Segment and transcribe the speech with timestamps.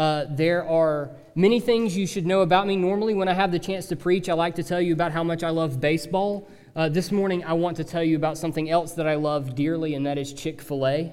[0.00, 2.74] Uh, there are many things you should know about me.
[2.74, 5.22] Normally, when I have the chance to preach, I like to tell you about how
[5.22, 6.48] much I love baseball.
[6.74, 9.94] Uh, this morning, I want to tell you about something else that I love dearly,
[9.94, 11.12] and that is Chick fil A.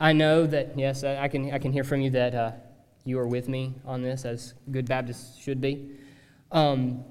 [0.00, 2.50] I know that, yes, I can, I can hear from you that uh,
[3.04, 5.88] you are with me on this, as good Baptists should be.
[6.50, 7.04] Um,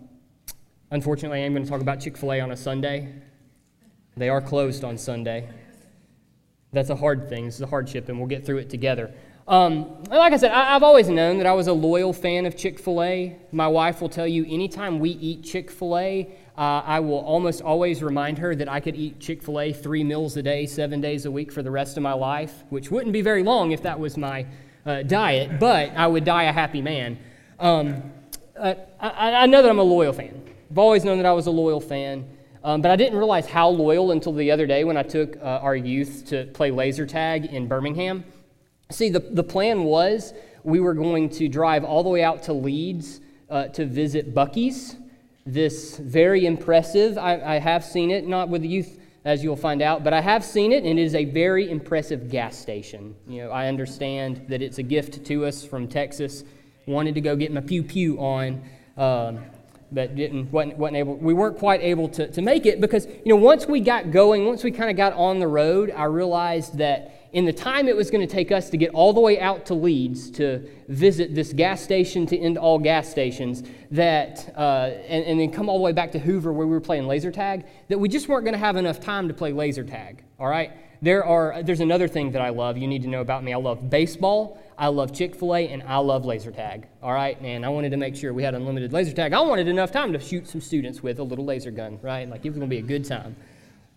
[0.92, 3.08] unfortunately, I am going to talk about Chick fil A on a Sunday.
[4.18, 5.48] They are closed on Sunday.
[6.74, 7.46] That's a hard thing.
[7.46, 9.14] Is a hardship, and we'll get through it together.
[9.52, 12.56] Um, like I said, I, have always known that I was a loyal fan of
[12.56, 13.36] Chick fil A.
[13.52, 17.62] My wife will tell you anytime we eat Chick fil A, uh, I will almost
[17.62, 21.02] always remind her that I could eat Chick fil A three meals a day, seven
[21.02, 23.84] days a week for the rest of my life, which wouldn't be very long if
[23.84, 24.46] that was my
[24.86, 27.20] uh, diet, but I would die a happy man.
[27.60, 28.10] Um,
[28.58, 30.42] uh, I, I, know that I'm a loyal fan.
[30.72, 32.26] I've always known that I was a loyal fan.
[32.64, 35.60] Um, but I didn't realize how loyal until the other day when I took uh,
[35.62, 38.24] our youth to play laser tag in Birmingham.
[38.92, 42.54] See, the, the plan was we were going to drive all the way out to
[42.54, 44.96] Leeds uh, to visit Buc-ee's.
[45.46, 49.82] This very impressive, I, I have seen it, not with the youth as you'll find
[49.82, 53.16] out, but I have seen it, and it is a very impressive gas station.
[53.28, 56.44] You know, I understand that it's a gift to us from Texas.
[56.88, 58.64] Wanted to go get my pew pew on.
[58.98, 59.40] Um,
[59.92, 63.36] but didn't wasn't, wasn't able we weren't quite able to, to make it because you
[63.36, 66.78] know once we got going once we kind of got on the road i realized
[66.78, 69.40] that in the time it was going to take us to get all the way
[69.40, 74.92] out to leeds to visit this gas station to end all gas stations that uh,
[75.08, 77.32] and, and then come all the way back to hoover where we were playing laser
[77.32, 80.48] tag that we just weren't going to have enough time to play laser tag all
[80.48, 80.72] right
[81.02, 83.58] there are there's another thing that i love you need to know about me i
[83.58, 86.88] love baseball I love Chick fil A, and I love laser tag.
[87.04, 89.32] All right, and I wanted to make sure we had unlimited laser tag.
[89.32, 92.28] I wanted enough time to shoot some students with a little laser gun, right?
[92.28, 93.36] Like it was going to be a good time.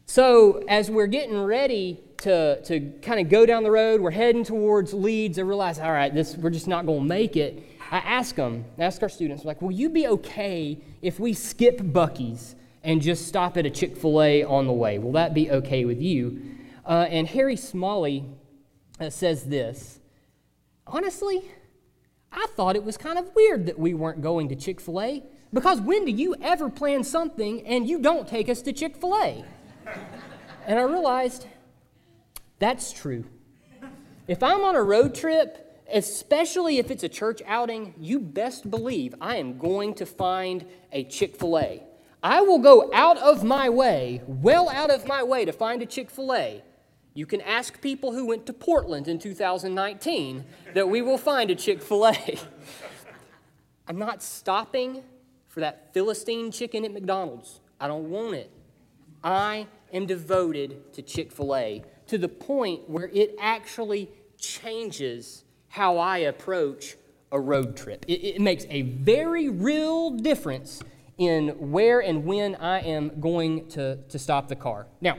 [0.06, 4.44] So, as we're getting ready to, to kind of go down the road, we're heading
[4.44, 5.38] towards Leeds.
[5.38, 7.62] I realize, all right, this, we're just not going to make it.
[7.90, 12.54] I ask them, ask our students, like, will you be okay if we skip Buc-ee's
[12.82, 14.98] and just stop at a Chick fil A on the way?
[14.98, 16.40] Will that be okay with you?
[16.84, 18.26] Uh, and Harry Smalley
[19.00, 20.00] uh, says this
[20.86, 21.50] honestly,
[22.30, 25.22] I thought it was kind of weird that we weren't going to Chick fil A
[25.52, 29.16] because when do you ever plan something and you don't take us to Chick fil
[29.16, 29.44] A?
[30.66, 31.46] And I realized
[32.58, 33.24] that's true.
[34.26, 39.14] If I'm on a road trip, especially if it's a church outing, you best believe
[39.20, 41.82] I am going to find a Chick fil A.
[42.22, 45.86] I will go out of my way, well out of my way, to find a
[45.86, 46.62] Chick fil A
[47.16, 51.54] you can ask people who went to Portland in 2019 that we will find a
[51.54, 52.38] Chick fil A.
[53.88, 55.04] I'm not stopping
[55.48, 57.60] for that Philistine chicken at McDonald's.
[57.78, 58.50] I don't want it.
[59.24, 65.96] I am devoted to Chick fil A to the point where it actually changes how
[65.98, 66.96] I approach
[67.32, 68.04] a road trip.
[68.06, 70.82] It, it, makes a very real difference
[71.18, 74.86] in where and when I am going to, to stop the car.
[75.00, 75.18] Now,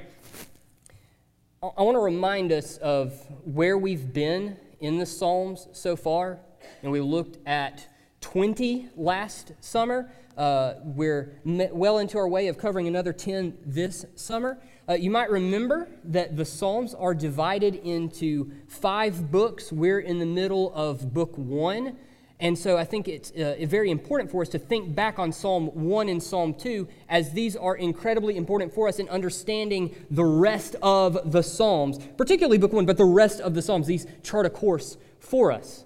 [1.61, 3.13] I want to remind us of
[3.43, 6.39] where we've been in the Psalms so far.
[6.83, 7.87] And we looked at
[8.21, 10.11] 20 last summer.
[10.37, 14.57] Uh, we're well into our way of covering another 10 this summer.
[14.87, 19.71] Uh, you might remember that the Psalms are divided into five books.
[19.71, 21.97] We're in the middle of book one.
[22.39, 25.67] And so I think it's uh, very important for us to think back on Psalm
[25.67, 30.75] 1 and Psalm 2, as these are incredibly important for us in understanding the rest
[30.81, 33.87] of the Psalms, particularly Book 1, but the rest of the Psalms.
[33.87, 35.84] These chart a course for us.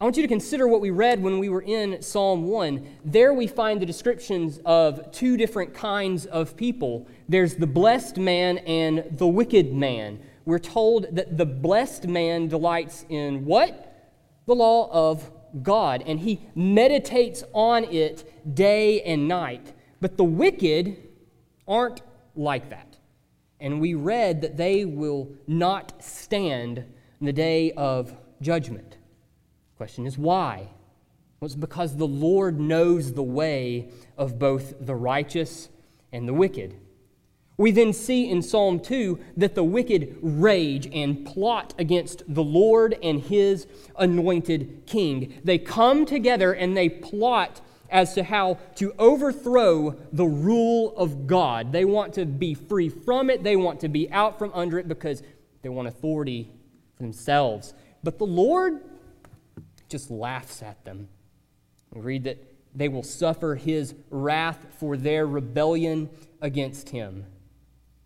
[0.00, 2.86] I want you to consider what we read when we were in Psalm 1.
[3.04, 8.58] There we find the descriptions of two different kinds of people there's the blessed man
[8.58, 10.20] and the wicked man.
[10.44, 14.12] We're told that the blessed man delights in what?
[14.46, 15.32] The law of
[15.64, 19.72] God, and he meditates on it day and night.
[20.00, 20.96] But the wicked
[21.66, 22.02] aren't
[22.36, 22.96] like that.
[23.58, 28.87] And we read that they will not stand in the day of judgment.
[29.78, 30.68] Question is why?
[31.38, 35.68] Well, it's because the Lord knows the way of both the righteous
[36.12, 36.74] and the wicked.
[37.56, 42.98] We then see in Psalm 2 that the wicked rage and plot against the Lord
[43.04, 45.40] and his anointed king.
[45.44, 51.70] They come together and they plot as to how to overthrow the rule of God.
[51.70, 54.88] They want to be free from it, they want to be out from under it
[54.88, 55.22] because
[55.62, 56.50] they want authority
[56.96, 57.74] for themselves.
[58.02, 58.80] But the Lord
[59.88, 61.08] just laughs at them.
[61.92, 62.44] We read that
[62.74, 67.24] they will suffer his wrath for their rebellion against him.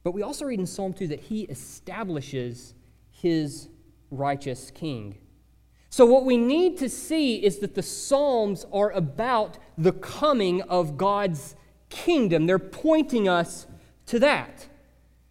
[0.02, 2.74] But we also read in Psalm 2 that he establishes
[3.10, 3.68] his
[4.10, 5.18] righteous king.
[5.90, 10.96] So, what we need to see is that the Psalms are about the coming of
[10.96, 11.54] God's
[11.90, 12.46] kingdom.
[12.46, 13.66] They're pointing us
[14.06, 14.66] to that.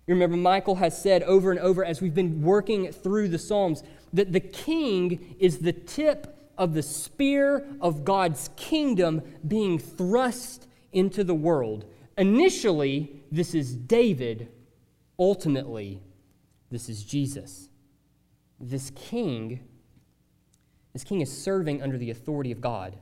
[0.06, 3.84] You remember, Michael has said over and over as we've been working through the Psalms
[4.14, 11.24] that the king is the tip of the spear of God's kingdom being thrust into
[11.24, 11.86] the world.
[12.20, 14.48] Initially, this is David.
[15.18, 16.04] Ultimately,
[16.70, 17.68] this is Jesus.
[18.60, 19.62] This king
[20.94, 22.98] this king is serving under the authority of God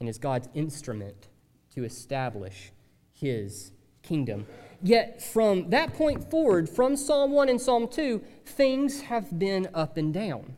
[0.00, 1.28] and is God's instrument
[1.72, 2.72] to establish
[3.12, 3.70] his
[4.02, 4.44] kingdom.
[4.82, 9.96] Yet, from that point forward, from Psalm 1 and Psalm 2, things have been up
[9.96, 10.56] and down.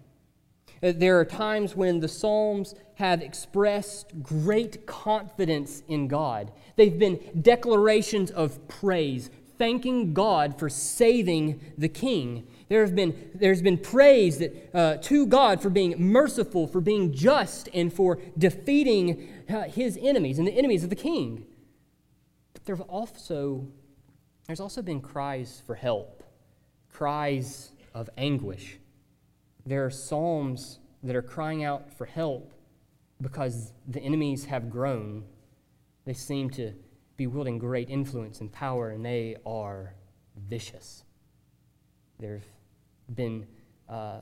[0.82, 6.52] Uh, there are times when the Psalms have expressed great confidence in God.
[6.76, 12.46] They've been declarations of praise, thanking God for saving the king.
[12.68, 17.12] There have been, there's been praise that, uh, to God for being merciful, for being
[17.12, 21.46] just, and for defeating uh, his enemies and the enemies of the king.
[22.52, 23.66] But there's also,
[24.46, 26.22] there's also been cries for help,
[26.90, 28.78] cries of anguish.
[29.66, 32.52] There are psalms that are crying out for help
[33.20, 35.24] because the enemies have grown.
[36.04, 36.72] They seem to
[37.16, 39.94] be wielding great influence and power, and they are
[40.36, 41.04] vicious.
[42.18, 43.46] There have been
[43.88, 44.20] uh,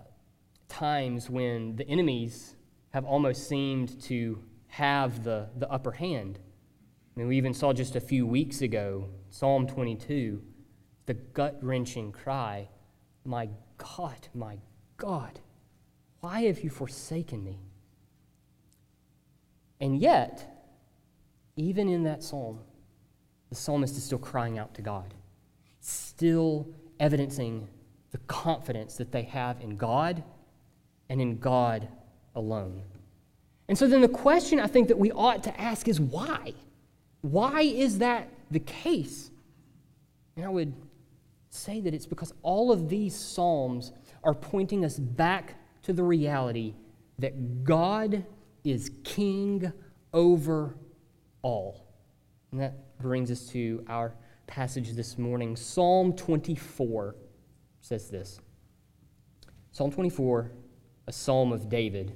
[0.68, 2.56] times when the enemies
[2.90, 6.38] have almost seemed to have the, the upper hand.
[7.14, 10.42] I mean, we even saw just a few weeks ago, Psalm 22,
[11.06, 12.68] the gut wrenching cry,
[13.24, 14.58] My God, my
[14.96, 15.40] God,
[16.20, 17.58] why have you forsaken me?
[19.80, 20.64] And yet,
[21.56, 22.60] even in that psalm,
[23.48, 25.12] the psalmist is still crying out to God,
[25.80, 26.68] still
[27.00, 27.68] evidencing
[28.12, 30.22] the confidence that they have in God
[31.08, 31.88] and in God
[32.34, 32.82] alone.
[33.68, 36.54] And so then the question I think that we ought to ask is why?
[37.22, 39.30] Why is that the case?
[40.36, 40.74] And I would
[41.50, 43.92] say that it's because all of these Psalms
[44.24, 46.74] are pointing us back to the reality
[47.18, 48.24] that God
[48.64, 49.72] is king
[50.12, 50.76] over
[51.42, 51.86] all.
[52.50, 54.14] And that brings us to our
[54.46, 55.56] passage this morning.
[55.56, 57.16] Psalm 24
[57.80, 58.40] says this
[59.72, 60.52] Psalm 24,
[61.06, 62.14] a psalm of David.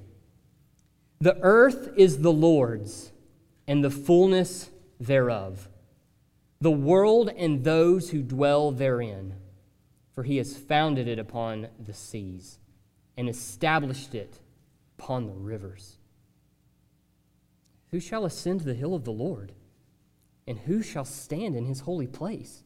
[1.19, 3.11] The earth is the Lord's,
[3.67, 4.69] and the fullness
[4.99, 5.67] thereof,
[6.61, 9.33] the world and those who dwell therein,
[10.17, 12.57] for he has founded it upon the seas
[13.17, 14.39] and established it
[14.97, 15.99] upon the rivers.
[17.91, 19.51] Who shall ascend the hill of the Lord?
[20.47, 22.63] And who shall stand in his holy place?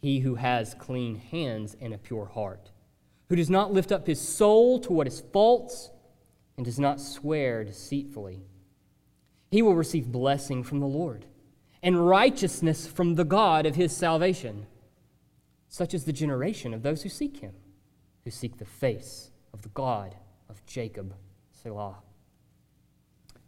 [0.00, 2.70] He who has clean hands and a pure heart,
[3.28, 5.90] who does not lift up his soul to what is false
[6.56, 8.40] and does not swear deceitfully.
[9.50, 11.26] He will receive blessing from the Lord
[11.82, 14.68] and righteousness from the God of his salvation.
[15.74, 17.52] Such is the generation of those who seek him
[18.22, 20.14] who seek the face of the God
[20.48, 21.12] of Jacob.
[21.50, 21.96] Selah.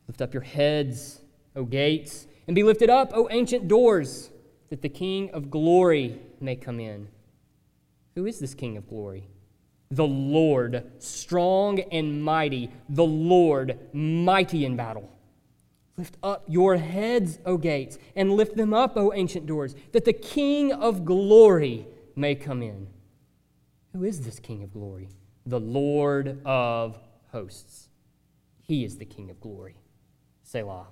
[0.09, 1.21] Lift up your heads,
[1.55, 4.31] O gates, and be lifted up, O ancient doors,
[4.71, 7.07] that the King of glory may come in.
[8.17, 9.29] Who is this King of glory?
[9.93, 15.09] The Lord, strong and mighty, the Lord, mighty in battle.
[15.97, 20.13] Lift up your heads, O gates, and lift them up, O ancient doors, that the
[20.13, 22.89] King of glory may come in.
[23.93, 25.09] Who is this King of glory?
[25.45, 26.99] The Lord of
[27.31, 27.89] hosts.
[28.63, 29.77] He is the King of glory.
[30.43, 30.89] Selah.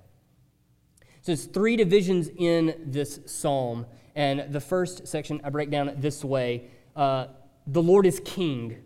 [1.21, 3.85] So there's three divisions in this psalm.
[4.15, 7.27] And the first section I break down this way uh,
[7.67, 8.77] The Lord is King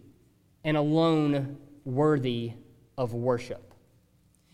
[0.64, 2.54] and alone worthy
[2.98, 3.69] of worship.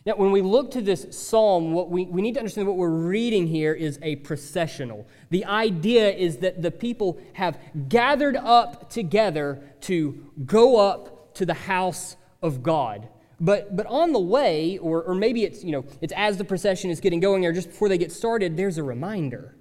[0.06, 2.90] Now, when we look to this psalm, what we, we need to understand what we're
[2.90, 5.08] reading here is a processional.
[5.32, 7.58] The idea is that the people have
[7.90, 13.08] gathered up together to go up to the house of God.
[13.40, 16.92] But, but on the way, or, or maybe it's, you know, it's as the procession
[16.92, 19.56] is getting going, or just before they get started, there's a reminder.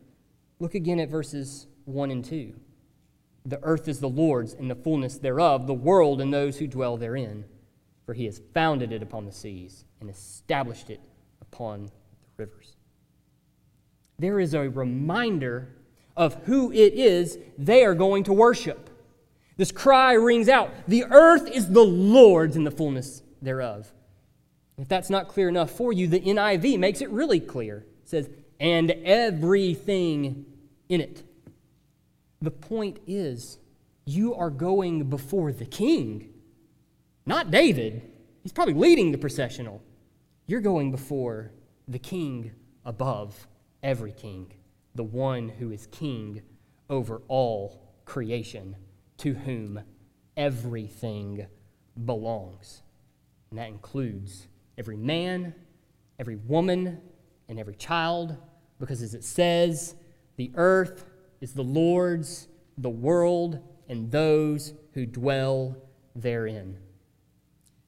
[0.61, 2.55] Look again at verses 1 and 2.
[3.47, 6.99] The earth is the Lord's and the fullness thereof, the world and those who dwell
[6.99, 7.47] therein
[8.05, 11.01] for he has founded it upon the seas and established it
[11.41, 12.77] upon the rivers.
[14.19, 15.69] There is a reminder
[16.17, 18.91] of who it is they are going to worship.
[19.57, 23.93] This cry rings out The earth is the Lord's in the fullness thereof.
[24.79, 27.87] If that's not clear enough for you, the NIV makes it really clear.
[28.03, 28.29] It says,
[28.61, 30.45] and everything
[30.89, 31.23] in it.
[32.43, 33.59] The point is,
[34.05, 36.35] you are going before the king
[37.27, 38.03] not David.
[38.43, 39.83] he's probably leading the processional.
[40.47, 41.53] You're going before
[41.89, 42.53] the king
[42.85, 43.49] above
[43.83, 44.53] every king,
[44.95, 46.43] the one who is king
[46.91, 48.77] over all creation,
[49.19, 49.81] to whom
[50.37, 51.47] everything
[52.05, 52.83] belongs.
[53.49, 55.55] And that includes every man,
[56.19, 57.01] every woman,
[57.49, 58.37] and every child,
[58.79, 59.95] because as it says,
[60.37, 61.07] the earth
[61.41, 65.77] is the Lord's, the world, and those who dwell
[66.15, 66.77] therein.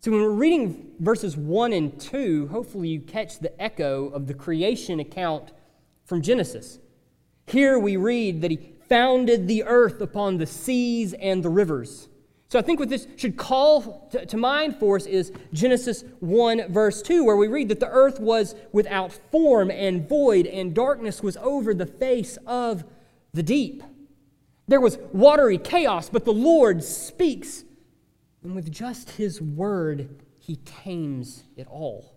[0.00, 4.35] So, when we're reading verses 1 and 2, hopefully you catch the echo of the
[4.35, 5.53] creation account
[6.05, 6.79] from Genesis.
[7.47, 12.09] Here we read that he founded the earth upon the seas and the rivers.
[12.49, 16.73] So I think what this should call to, to, mind for us is Genesis 1,
[16.73, 21.23] verse 2, where we read that the earth was without form and void, and darkness
[21.23, 22.85] was over the face of
[23.35, 23.83] the deep.
[24.69, 27.65] There was watery chaos, but the Lord speaks,
[28.47, 32.15] and with just his word, he tames it all.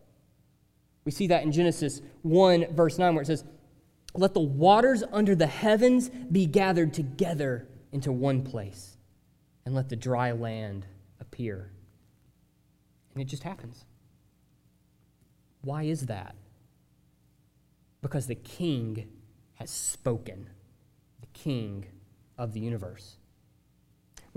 [1.03, 3.43] We see that in Genesis 1, verse 9, where it says,
[4.13, 8.95] Let the waters under the heavens be gathered together into one place
[9.65, 10.85] and let the dry land
[11.19, 11.71] appear.
[13.15, 13.85] And it just happens.
[15.61, 16.35] Why is that?
[18.03, 19.07] Because the king
[19.55, 20.47] has spoken,
[21.21, 21.87] the king
[22.37, 23.18] of the universe.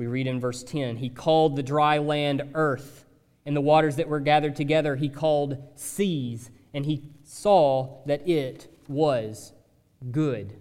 [0.02, 3.04] We read in verse 10 He called the dry land earth,
[3.46, 8.66] and the waters that were gathered together he called seas, and he saw that it
[8.88, 9.52] was
[10.10, 10.56] good.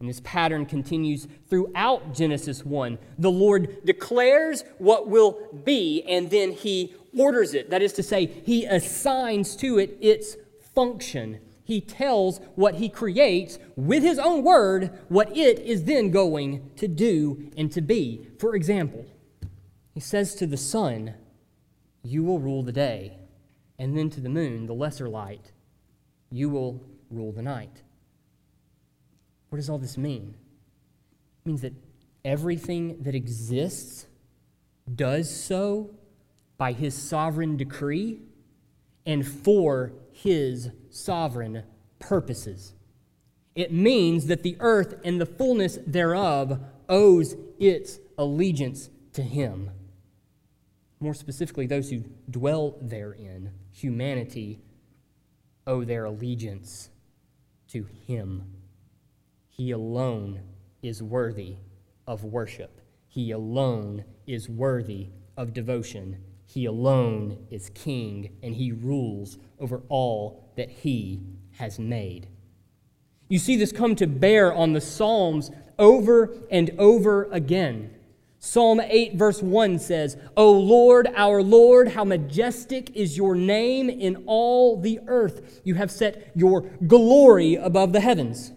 [0.00, 2.98] And this pattern continues throughout Genesis 1.
[3.16, 7.70] The Lord declares what will be, and then he orders it.
[7.70, 10.36] That is to say, he assigns to it its
[10.74, 11.38] function.
[11.72, 16.86] He tells what he creates with his own word what it is then going to
[16.86, 18.26] do and to be.
[18.38, 19.06] For example,
[19.94, 21.14] he says to the sun,
[22.02, 23.16] You will rule the day,
[23.78, 25.52] and then to the moon, the lesser light,
[26.30, 27.80] You will rule the night.
[29.48, 30.34] What does all this mean?
[31.40, 31.72] It means that
[32.22, 34.08] everything that exists
[34.94, 35.94] does so
[36.58, 38.20] by his sovereign decree
[39.06, 41.64] and for his sovereign
[41.98, 42.74] purposes.
[43.54, 49.70] It means that the earth and the fullness thereof owes its allegiance to him.
[51.00, 54.60] More specifically, those who dwell therein, humanity,
[55.66, 56.90] owe their allegiance
[57.68, 58.44] to him.
[59.48, 60.42] He alone
[60.82, 61.56] is worthy
[62.06, 62.80] of worship.
[63.08, 66.22] He alone is worthy of devotion.
[66.52, 72.28] He alone is king, and he rules over all that he has made.
[73.30, 77.94] You see this come to bear on the Psalms over and over again.
[78.38, 84.24] Psalm 8, verse 1 says, O Lord, our Lord, how majestic is your name in
[84.26, 85.62] all the earth.
[85.64, 88.52] You have set your glory above the heavens.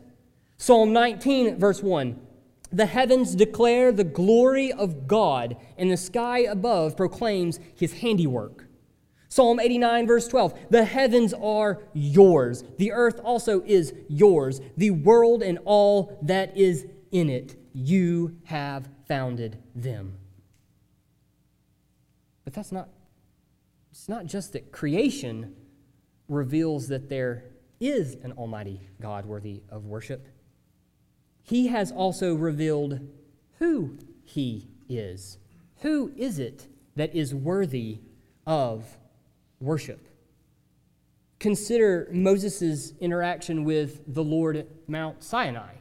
[0.57, 2.19] Psalm 19, verse 1
[2.75, 8.67] The heavens declare the glory of God, and the sky above proclaims his handiwork.
[9.29, 15.41] Psalm 89, verse 12 The heavens are yours, the earth also is yours, the world
[15.41, 17.55] and all that is in it.
[17.71, 20.17] You have founded them.
[22.43, 22.89] But that's not,
[23.89, 25.55] it's not just that creation
[26.27, 27.45] reveals that there
[27.79, 30.27] is an almighty God worthy of worship
[31.45, 32.99] he has also revealed
[33.59, 35.37] who he is.
[35.81, 37.99] Who is it that is worthy
[38.47, 38.97] of
[39.59, 40.07] worship?
[41.39, 45.75] Consider Moses' interaction with the Lord at Mount Sinai.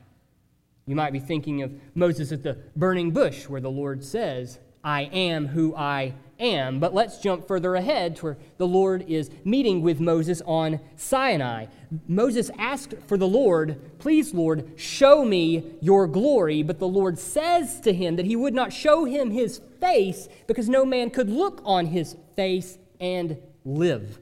[0.87, 5.04] You might be thinking of Moses at the burning bush, where the Lord says, I
[5.04, 6.80] am who I am.
[6.80, 11.66] But let's jump further ahead to where the Lord is meeting with Moses on Sinai.
[12.08, 16.62] Moses asked for the Lord, Please, Lord, show me your glory.
[16.62, 20.68] But the Lord says to him that he would not show him his face because
[20.68, 24.18] no man could look on his face and live.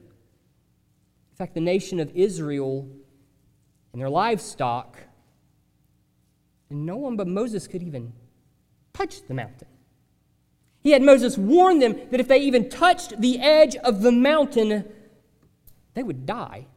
[1.31, 2.87] In fact, the nation of Israel
[3.91, 4.97] and their livestock,
[6.69, 8.13] and no one but Moses could even
[8.93, 9.67] touch the mountain.
[10.83, 14.83] He had Moses warn them that if they even touched the edge of the mountain,
[15.93, 16.67] they would die.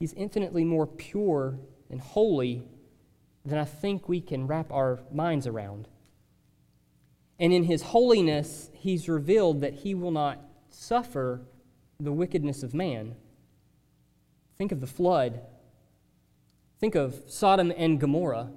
[0.00, 2.64] He's infinitely more pure and holy
[3.44, 5.86] than I think we can wrap our minds around.
[7.38, 11.42] And in his holiness, he's revealed that he will not suffer
[12.00, 13.14] the wickedness of man.
[14.58, 15.40] Think of the flood.
[16.80, 18.50] Think of Sodom and Gomorrah.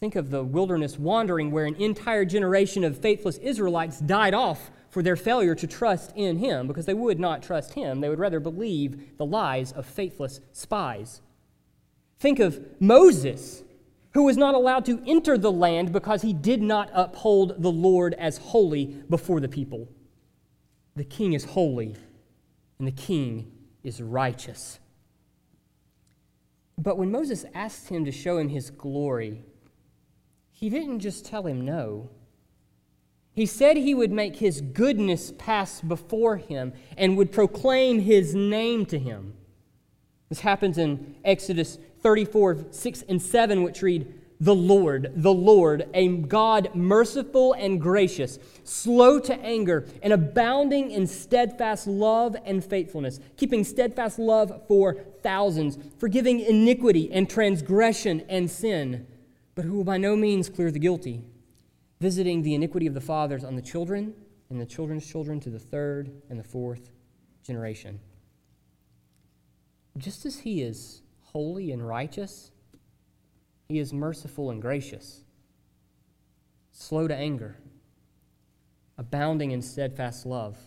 [0.00, 5.02] Think of the wilderness wandering where an entire generation of faithless Israelites died off for
[5.02, 8.00] their failure to trust in him because they would not trust him.
[8.00, 11.22] They would rather believe the lies of faithless spies.
[12.18, 13.62] Think of Moses,
[14.12, 18.14] who was not allowed to enter the land because he did not uphold the Lord
[18.14, 19.88] as holy before the people.
[20.94, 21.94] The king is holy,
[22.78, 24.78] and the king is righteous.
[26.78, 29.42] But when Moses asked him to show him his glory,
[30.58, 32.08] he didn't just tell him no.
[33.34, 38.86] He said he would make his goodness pass before him and would proclaim his name
[38.86, 39.34] to him.
[40.30, 46.08] This happens in Exodus 34, 6 and 7, which read, The Lord, the Lord, a
[46.08, 53.62] God merciful and gracious, slow to anger, and abounding in steadfast love and faithfulness, keeping
[53.62, 59.06] steadfast love for thousands, forgiving iniquity and transgression and sin,
[59.56, 61.24] but who will by no means clear the guilty
[62.00, 64.14] visiting the iniquity of the fathers on the children
[64.50, 66.90] and the children's children to the third and the fourth
[67.42, 67.98] generation.
[69.96, 72.52] Just as he is holy and righteous,
[73.68, 75.22] he is merciful and gracious,
[76.70, 77.56] slow to anger,
[78.98, 80.58] abounding in steadfast love.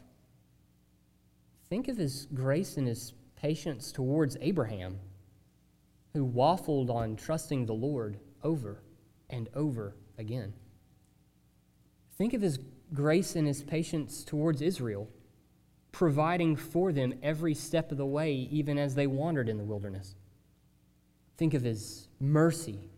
[1.69, 4.99] Think of his grace and his patience towards Abraham,
[6.13, 8.81] who waffled on trusting the Lord over
[9.29, 10.53] and over again.
[12.17, 12.59] Think of his
[12.93, 15.09] grace and his patience towards Israel,
[15.91, 20.15] providing for them every step of the way, even as they wandered in the wilderness.
[21.37, 22.89] Think of his mercy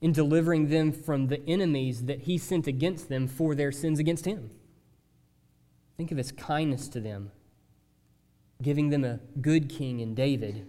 [0.00, 4.24] in delivering them from the enemies that he sent against them for their sins against
[4.24, 4.50] him.
[5.96, 7.32] Think of his kindness to them,
[8.62, 10.66] giving them a good king in David,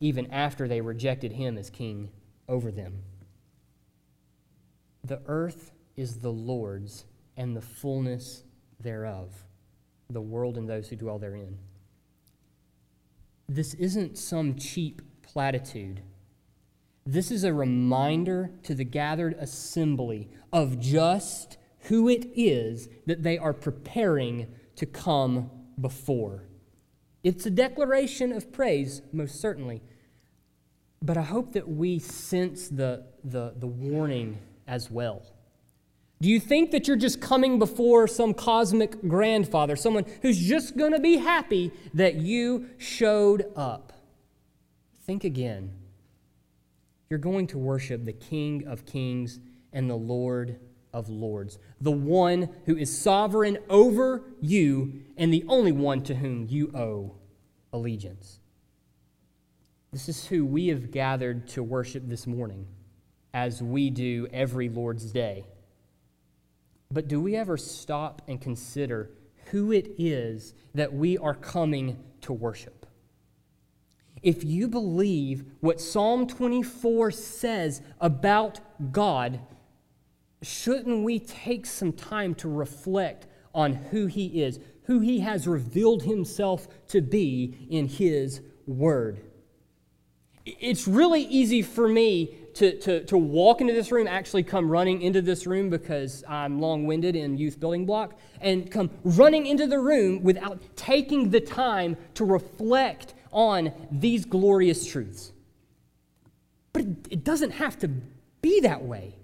[0.00, 2.10] even after they rejected him as king
[2.48, 3.02] over them.
[5.04, 7.04] The earth is the Lord's
[7.36, 8.44] and the fullness
[8.80, 9.30] thereof,
[10.08, 11.58] the world and those who dwell therein.
[13.48, 16.00] This isn't some cheap platitude.
[17.04, 23.36] This is a reminder to the gathered assembly of just who it is that they
[23.36, 26.44] are preparing to come before.
[27.22, 29.82] It's a declaration of praise, most certainly.
[31.02, 35.22] But I hope that we sense the, the, the warning as well.
[36.20, 40.92] Do you think that you're just coming before some cosmic grandfather, someone who's just going
[40.92, 43.92] to be happy that you showed up?
[45.06, 45.72] Think again.
[47.10, 49.38] You're going to worship the King of Kings
[49.72, 50.58] and the Lord
[50.94, 56.46] of Lords, the one who is sovereign over you and the only one to whom
[56.48, 57.16] you owe
[57.72, 58.38] allegiance.
[59.92, 62.66] This is who we have gathered to worship this morning,
[63.34, 65.44] as we do every Lord's Day.
[66.90, 69.10] But do we ever stop and consider
[69.46, 72.86] who it is that we are coming to worship?
[74.22, 78.60] If you believe what Psalm 24 says about
[78.92, 79.40] God,
[80.40, 86.04] shouldn't we take some time to reflect on who He is, who He has revealed
[86.04, 89.20] Himself to be in His Word?
[90.46, 95.02] It's really easy for me to, to, to walk into this room, actually come running
[95.02, 99.66] into this room because I'm long winded in youth building block, and come running into
[99.66, 105.32] the room without taking the time to reflect on these glorious truths.
[106.72, 107.88] But it, it doesn't have to
[108.40, 109.16] be that way.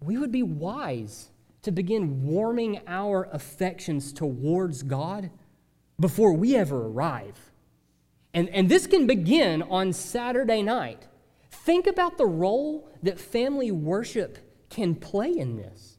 [0.00, 1.30] We would be wise
[1.62, 5.30] to begin warming our affections towards God
[5.98, 7.38] before we ever arrive.
[8.32, 11.08] And, and this can begin on Saturday night
[11.68, 14.38] Think about the role that family worship
[14.70, 15.98] can play in this.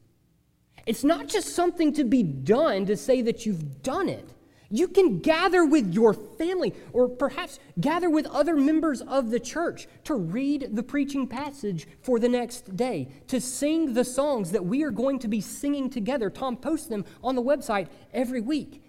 [0.84, 4.28] It's not just something to be done to say that you've done it.
[4.68, 9.86] You can gather with your family or perhaps gather with other members of the church
[10.06, 14.82] to read the preaching passage for the next day, to sing the songs that we
[14.82, 16.30] are going to be singing together.
[16.30, 18.82] Tom posts them on the website every week.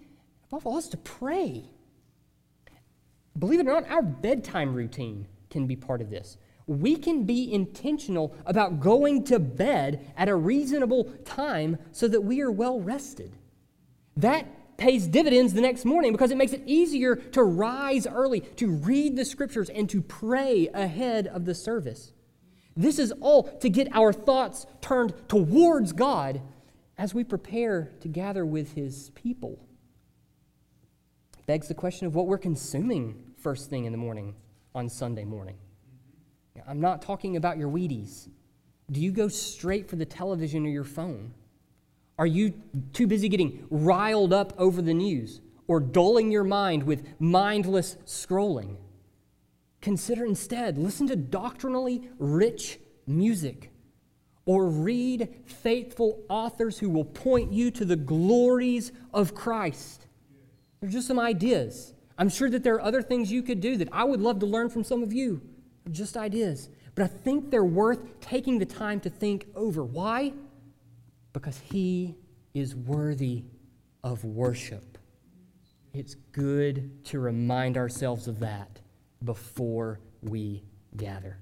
[0.48, 1.62] Above all, us to pray.
[3.38, 7.52] Believe it or not, our bedtime routine can be part of this we can be
[7.52, 13.36] intentional about going to bed at a reasonable time so that we are well rested.
[14.16, 18.70] That pays dividends the next morning because it makes it easier to rise early, to
[18.70, 22.12] read the scriptures, and to pray ahead of the service.
[22.76, 26.40] This is all to get our thoughts turned towards God
[26.96, 29.58] as we prepare to gather with His people.
[31.46, 34.34] Begs the question of what we're consuming first thing in the morning
[34.74, 35.56] on Sunday morning.
[36.66, 38.28] I'm not talking about your Wheaties.
[38.90, 41.32] Do you go straight for the television or your phone?
[42.18, 42.54] Are you
[42.92, 48.76] too busy getting riled up over the news or dulling your mind with mindless scrolling?
[49.80, 53.72] Consider instead, listen to doctrinally rich music
[54.44, 60.06] or read faithful authors who will point you to the glories of Christ.
[60.80, 61.94] They're just some ideas.
[62.18, 64.46] I'm sure that there are other things you could do that I would love to
[64.46, 65.40] learn from some of you.
[65.90, 66.68] Just ideas.
[66.94, 69.82] But I think they're worth taking the time to think over.
[69.82, 70.32] Why?
[71.32, 72.14] Because He
[72.54, 73.44] is worthy
[74.04, 74.98] of worship.
[75.94, 78.80] It's good to remind ourselves of that
[79.24, 80.62] before we
[80.96, 81.38] gather.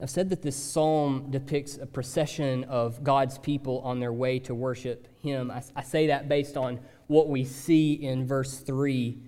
[0.00, 4.54] I've said that this psalm depicts a procession of God's people on their way to
[4.54, 5.50] worship Him.
[5.50, 9.18] I, I say that based on what we see in verse 3.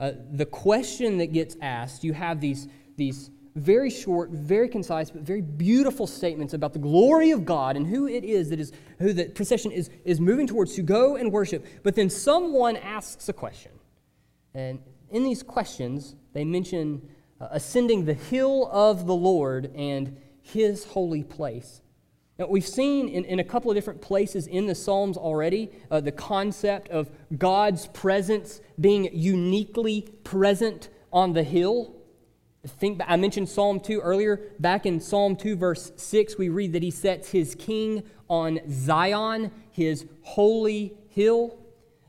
[0.00, 5.20] Uh, the question that gets asked, you have these, these very short, very concise, but
[5.20, 9.12] very beautiful statements about the glory of God and who it is that is who
[9.12, 11.66] the procession is, is moving towards to go and worship.
[11.82, 13.72] But then someone asks a question.
[14.54, 17.06] And in these questions, they mention
[17.38, 21.82] uh, ascending the hill of the Lord and his holy place.
[22.40, 26.00] Now, we've seen in, in a couple of different places in the Psalms already uh,
[26.00, 31.94] the concept of God's presence being uniquely present on the hill.
[32.66, 34.40] Think, I mentioned Psalm 2 earlier.
[34.58, 39.50] Back in Psalm 2, verse 6, we read that he sets his king on Zion,
[39.70, 41.58] his holy hill.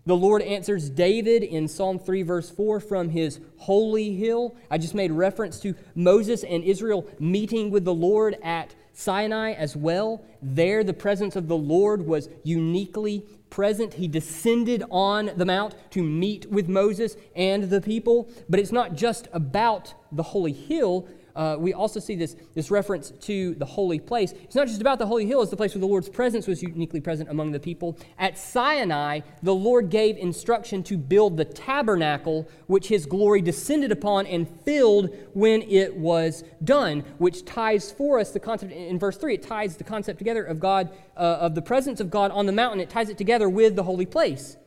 [0.05, 4.55] The Lord answers David in Psalm 3, verse 4, from his holy hill.
[4.69, 9.75] I just made reference to Moses and Israel meeting with the Lord at Sinai as
[9.75, 10.23] well.
[10.41, 13.95] There, the presence of the Lord was uniquely present.
[13.95, 18.29] He descended on the mount to meet with Moses and the people.
[18.47, 23.11] But it's not just about the holy hill, uh, we also see this, this reference
[23.11, 24.33] to the holy place.
[24.43, 26.61] It's not just about the holy hill, it's the place where the Lord's presence was
[26.61, 27.97] uniquely present among the people.
[28.17, 34.25] At Sinai, the Lord gave instruction to build the tabernacle, which his glory descended upon
[34.27, 39.35] and filled when it was done, which ties for us the concept in verse 3.
[39.35, 42.51] It ties the concept together of God, uh, of the presence of God on the
[42.51, 42.79] mountain.
[42.79, 44.57] It ties it together with the holy place.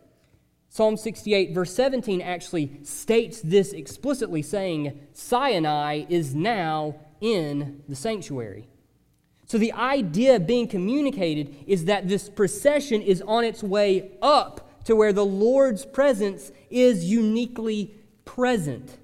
[0.74, 8.66] Psalm 68, verse 17, actually states this explicitly, saying, Sinai is now in the sanctuary.
[9.46, 14.96] So the idea being communicated is that this procession is on its way up to
[14.96, 18.98] where the Lord's presence is uniquely present.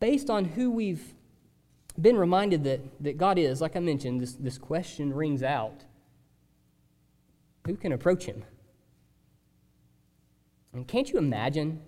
[0.00, 1.14] Based on who we've
[2.00, 5.84] been reminded that, that God is, like I mentioned, this, this question rings out
[7.64, 8.42] who can approach him?
[10.72, 11.80] And can't you imagine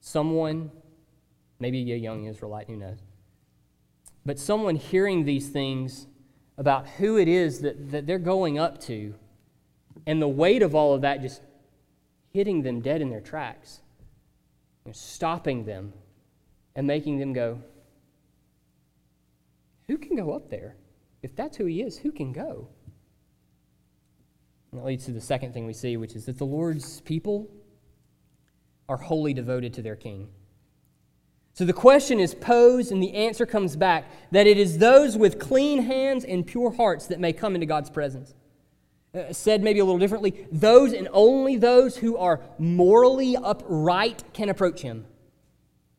[0.00, 0.70] someone,
[1.58, 2.98] maybe a young Israelite, who knows,
[4.24, 6.06] but someone hearing these things
[6.58, 9.14] about who it is that, that they're going up to,
[10.06, 11.42] and the weight of all of that just
[12.32, 13.80] hitting them dead in their tracks,
[14.92, 15.92] stopping them,
[16.74, 17.60] and making them go,
[19.88, 20.76] Who can go up there?
[21.22, 22.68] If that's who he is, who can go?
[24.70, 27.48] And that leads to the second thing we see, which is that the Lord's people
[28.88, 30.28] are wholly devoted to their king.
[31.54, 35.38] So the question is posed, and the answer comes back that it is those with
[35.38, 38.34] clean hands and pure hearts that may come into God's presence.
[39.14, 44.50] Uh, said maybe a little differently, those and only those who are morally upright can
[44.50, 45.06] approach him.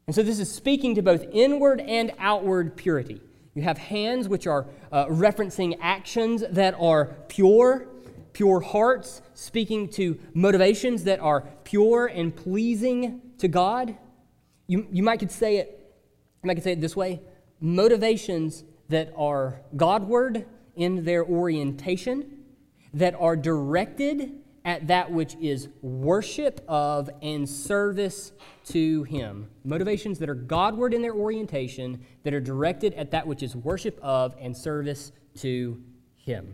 [0.05, 3.19] And so this is speaking to both inward and outward purity.
[3.55, 7.87] You have hands, which are uh, referencing actions that are pure,
[8.37, 13.97] pure hearts, speaking to motivations that are pure and pleasing to God.
[14.67, 15.91] You, you might could say it,
[16.43, 17.19] you might could say it this way
[17.59, 20.45] motivations that are Godward
[20.75, 22.43] in their orientation,
[22.93, 28.33] that are directed at that which is worship of and service
[28.65, 29.49] to Him.
[29.63, 33.99] Motivations that are Godward in their orientation, that are directed at that which is worship
[34.03, 35.81] of and service to
[36.17, 36.53] Him.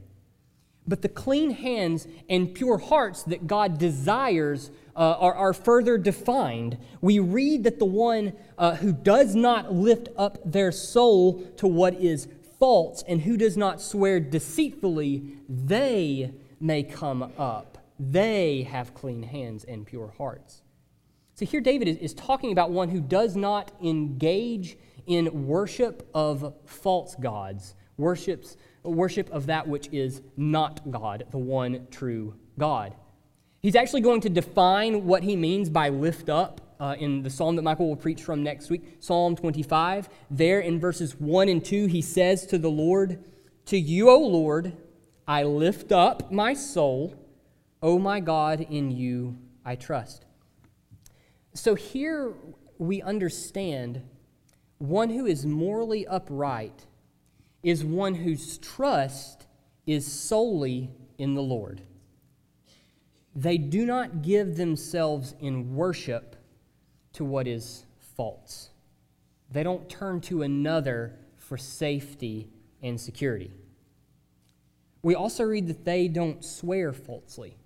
[0.87, 6.77] But the clean hands and pure hearts that God desires uh, are, are, further defined.
[7.01, 11.95] We read that the one uh, who does not lift up their soul to what
[11.95, 12.27] is
[12.59, 17.77] false and who does not swear deceitfully, they may come up.
[17.99, 20.61] They have clean hands and pure hearts.
[21.35, 26.53] So here David is, is talking about one who does not engage in worship of
[26.65, 28.57] false gods, worships
[28.89, 32.95] worship of that which is not God, the one true God.
[33.61, 37.55] He's actually going to define what he means by lift up uh, in the psalm
[37.55, 40.09] that Michael will preach from next week, Psalm 25.
[40.29, 43.23] There in verses 1 and 2, he says to the Lord,
[43.67, 44.75] To you, O Lord,
[45.25, 47.15] I lift up my soul.
[47.81, 50.25] O my God, in you I trust.
[51.53, 52.33] So here
[52.77, 54.01] we understand
[54.77, 56.85] one who is morally upright
[57.63, 59.47] is one whose trust
[59.87, 61.81] is solely in the Lord.
[63.35, 66.35] They do not give themselves in worship
[67.13, 68.69] to what is false.
[69.51, 72.49] They don't turn to another for safety
[72.81, 73.51] and security.
[75.01, 77.57] We also read that they don't swear falsely.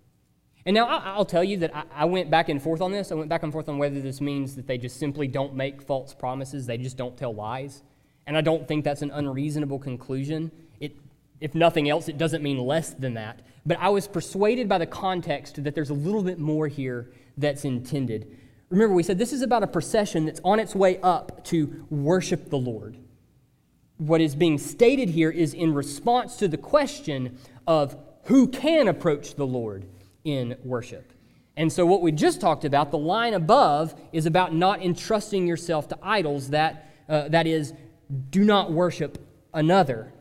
[0.65, 3.11] And now I'll tell you that I went back and forth on this.
[3.11, 5.81] I went back and forth on whether this means that they just simply don't make
[5.81, 7.83] false promises, they just don't tell lies.
[8.27, 10.51] And I don't think that's an unreasonable conclusion.
[10.79, 10.95] It,
[11.39, 13.39] if nothing else, it doesn't mean less than that.
[13.65, 17.65] But I was persuaded by the context that there's a little bit more here that's
[17.65, 18.37] intended.
[18.69, 22.49] Remember, we said this is about a procession that's on its way up to worship
[22.49, 22.97] the Lord.
[23.97, 29.35] What is being stated here is in response to the question of who can approach
[29.35, 29.85] the Lord
[30.23, 31.13] in worship.
[31.55, 35.87] And so, what we just talked about, the line above, is about not entrusting yourself
[35.87, 37.73] to idols, that, uh, that is,
[38.29, 39.17] do not worship
[39.53, 40.13] another.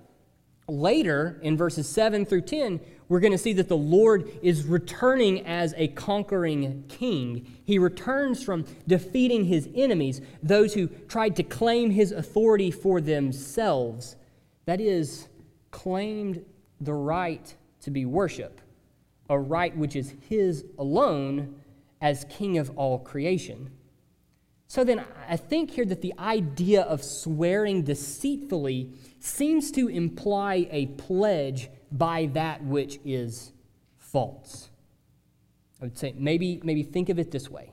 [0.69, 5.47] Later, in verses 7 through 10, we're going to see that the Lord is returning
[5.47, 7.59] as a conquering king.
[7.65, 14.17] He returns from defeating his enemies, those who tried to claim his authority for themselves.
[14.65, 15.29] That is,
[15.71, 16.45] claimed
[16.81, 18.63] the right to be worshiped,
[19.31, 21.55] a right which is his alone
[22.01, 23.71] as king of all creation.
[24.69, 30.87] So then, I think here that the idea of swearing deceitfully seems to imply a
[30.87, 33.53] pledge by that which is
[33.97, 34.71] false.
[35.81, 37.73] I would say maybe, maybe think of it this way.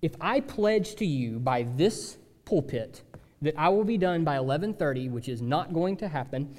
[0.00, 3.02] If I pledge to you by this pulpit
[3.40, 6.54] that I will be done by 11:30, which is not going to happen,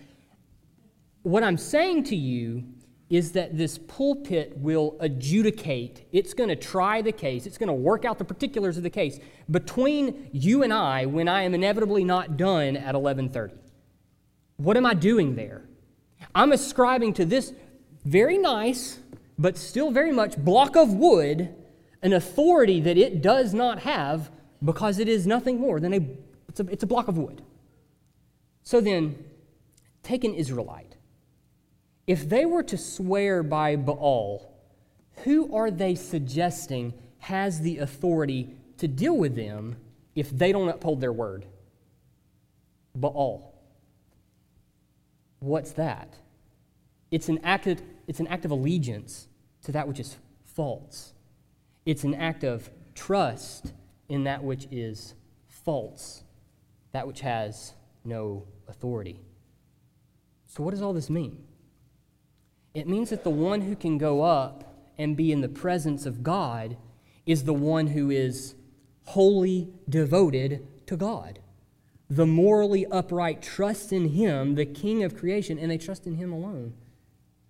[1.21, 2.63] what I'm saying to you
[3.13, 6.03] is that this pulpit will adjudicate.
[6.11, 7.45] It's going to try the case.
[7.45, 9.19] It's going to work out the particulars of the case
[9.51, 13.53] between you and I when I am inevitably not done at 11:30.
[14.57, 15.61] What am I doing there?
[16.33, 17.53] I'm ascribing to this
[18.03, 18.99] very nice,
[19.37, 21.53] but still very much block of wood
[22.01, 24.31] an authority that it does not have
[24.63, 25.99] because it is nothing more than a
[26.49, 27.43] it's a, it's a block of wood.
[28.63, 29.23] So then,
[30.01, 30.92] take an Israelite.
[32.05, 34.53] If they were to swear by Baal,
[35.23, 39.77] who are they suggesting has the authority to deal with them
[40.15, 41.45] if they don't uphold their word?
[42.93, 43.53] Baal.
[45.39, 46.17] What's that?
[47.11, 49.27] It's an act of, it's an act of allegiance
[49.63, 51.13] to that which is false.
[51.85, 53.73] It's an act of trust
[54.09, 55.15] in that which is
[55.47, 56.23] false,
[56.91, 59.19] that which has no authority.
[60.47, 61.43] So, what does all this mean?
[62.73, 66.23] It means that the one who can go up and be in the presence of
[66.23, 66.77] God
[67.25, 68.55] is the one who is
[69.05, 71.39] wholly devoted to God.
[72.09, 76.31] The morally upright trust in Him, the King of creation, and they trust in Him
[76.33, 76.73] alone.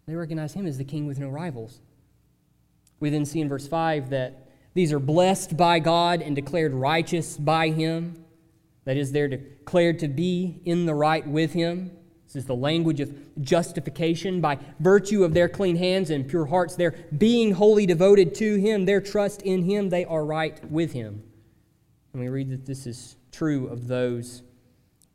[0.05, 1.79] They recognize him as the king with no rivals.
[2.99, 7.37] We then see in verse 5 that these are blessed by God and declared righteous
[7.37, 8.25] by him.
[8.85, 11.91] That is, they're declared to be in the right with him.
[12.33, 16.75] This is the language of justification by virtue of their clean hands and pure hearts.
[16.75, 21.23] They're being wholly devoted to him, their trust in him, they are right with him.
[22.11, 24.41] And we read that this is true of those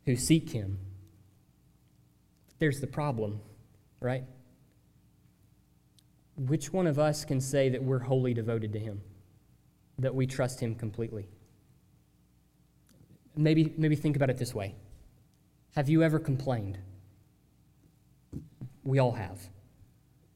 [0.05, 0.79] who seek him.
[2.59, 3.41] There's the problem,
[3.99, 4.23] right?
[6.47, 9.01] which one of us can say that we're wholly devoted to Him,
[9.97, 11.27] that we trust Him completely?
[13.35, 14.75] Maybe, maybe think about it this way
[15.75, 16.79] Have you ever complained?
[18.89, 19.39] We all have.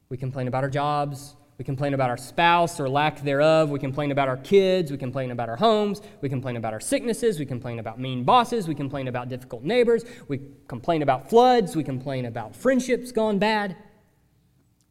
[0.08, 1.34] We complain about our jobs.
[1.58, 3.68] We complain about our spouse or lack thereof.
[3.68, 4.92] We complain about our kids.
[4.92, 6.00] We complain about our homes.
[6.20, 7.40] We complain about our sicknesses.
[7.40, 8.68] We complain about mean bosses.
[8.68, 10.04] We complain about difficult neighbors.
[10.28, 11.74] We complain about floods.
[11.74, 13.76] We complain about friendships gone bad.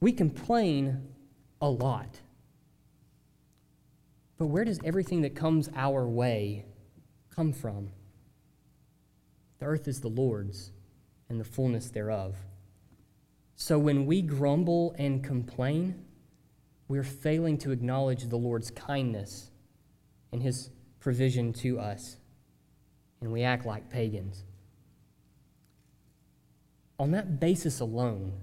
[0.01, 1.07] We complain
[1.61, 2.19] a lot.
[4.37, 6.65] But where does everything that comes our way
[7.33, 7.91] come from?
[9.59, 10.73] The earth is the Lord's
[11.29, 12.35] and the fullness thereof.
[13.55, 16.05] So when we grumble and complain,
[16.87, 19.51] we're failing to acknowledge the Lord's kindness
[20.31, 22.17] and his provision to us.
[23.21, 24.43] And we act like pagans.
[26.99, 28.33] On that basis alone,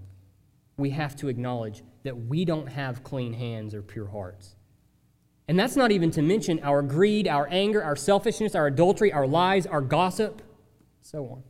[0.76, 4.56] we have to acknowledge that we don't have clean hands or pure hearts.
[5.48, 9.26] And that's not even to mention our greed, our anger, our selfishness, our adultery, our
[9.26, 10.42] lies, our gossip,
[11.02, 11.42] so on.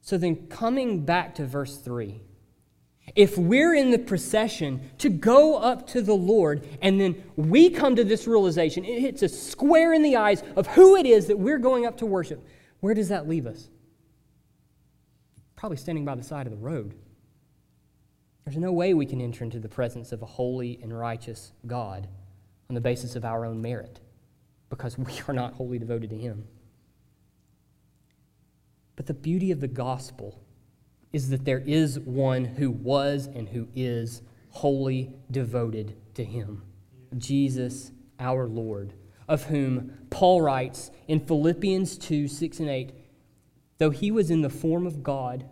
[0.00, 2.22] So then, coming back to verse 3,
[3.14, 7.96] if we're in the procession to go up to the Lord, and then we come
[7.96, 11.38] to this realization, it hits us square in the eyes of who it is that
[11.38, 12.44] we're going up to worship,
[12.80, 13.68] where does that leave us?
[15.56, 16.94] Probably standing by the side of the road.
[18.44, 22.08] There's no way we can enter into the presence of a holy and righteous God
[22.68, 24.00] on the basis of our own merit
[24.70, 26.46] because we are not wholly devoted to Him.
[29.00, 30.42] But the beauty of the gospel
[31.10, 36.64] is that there is one who was and who is wholly devoted to Him
[37.16, 38.92] Jesus, our Lord,
[39.26, 42.92] of whom Paul writes in Philippians 2 6 and 8
[43.78, 45.46] though he was in the form of God,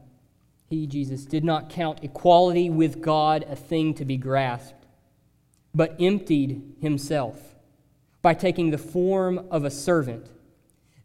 [0.66, 4.84] he, Jesus, did not count equality with God a thing to be grasped,
[5.74, 7.54] but emptied himself
[8.20, 10.28] by taking the form of a servant,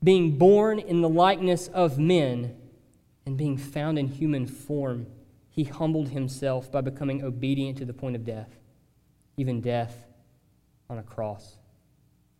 [0.03, 2.55] being born in the likeness of men,
[3.25, 5.07] and being found in human form.
[5.49, 8.57] He humbled himself by becoming obedient to the point of death,
[9.37, 10.05] even death
[10.89, 11.57] on a cross.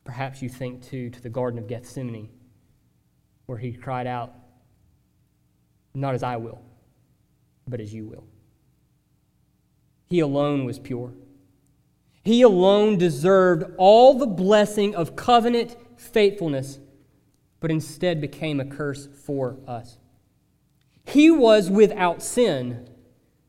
[0.04, 2.30] Perhaps you think, too, to the Garden of Gethsemane,
[3.46, 4.34] where he cried out,
[5.94, 6.62] Not as I will,
[7.68, 8.26] but as you will.
[10.08, 11.14] He alone was pure.
[12.24, 16.80] He alone deserved all the blessing of covenant faithfulness,
[17.64, 19.98] but instead became a curse for us.
[21.06, 22.90] He was without sin,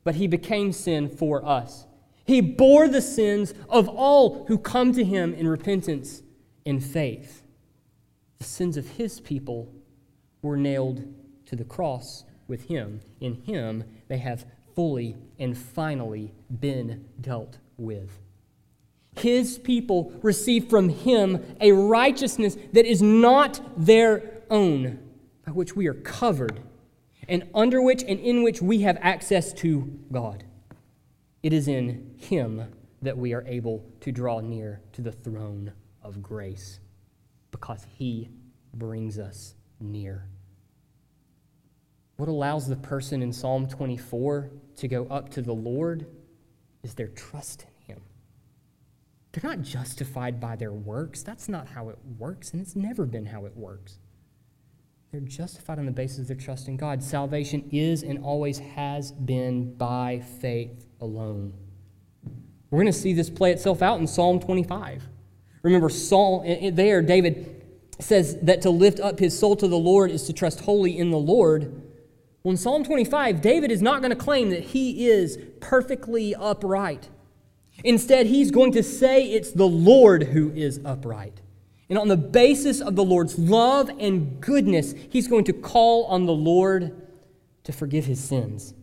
[0.05, 1.89] but he became sin for us.
[2.25, 6.23] He bore the sins of all who come to him in repentance
[6.65, 7.43] and faith.
[8.39, 9.75] The sins of his people
[10.43, 11.13] were nailed
[11.47, 13.01] to the cross with him.
[13.19, 14.47] In him, they have
[14.77, 18.21] fully and finally been dealt with.
[19.17, 24.99] His people receive from him a righteousness that is not their own,
[25.47, 26.61] by which we are covered,
[27.29, 30.45] and under which and in which we have access to God.
[31.43, 32.73] It is in him
[33.03, 35.73] that we are able to draw near to the throne
[36.03, 36.81] of grace,
[37.51, 38.31] because he
[38.73, 40.29] brings us near.
[42.17, 46.07] What allows the person in Psalm 24 to go up to the Lord
[46.83, 47.74] is their trust in.
[49.35, 51.25] They're not justified by their works.
[51.25, 53.99] That's not how it works, and it's never been how it works.
[55.11, 57.03] They're justified on the basis of their trust in God.
[57.03, 61.53] Salvation is and always has been by faith alone.
[62.71, 65.03] We're going to see this play itself out in Psalm 25.
[65.63, 65.89] Remember,
[66.71, 67.65] there, David
[67.99, 71.11] says that to lift up his soul to the Lord is to trust wholly in
[71.11, 71.83] the Lord.
[72.45, 77.09] Well, in Psalm 25, David is not going to claim that he is perfectly upright.
[77.83, 81.41] Instead, he's going to say it's the Lord who is upright.
[81.89, 86.27] And on the basis of the Lord's love and goodness, he's going to call on
[86.27, 87.09] the Lord
[87.65, 88.75] to forgive his sins.